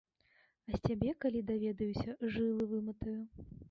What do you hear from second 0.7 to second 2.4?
з цябе, калі даведаюся,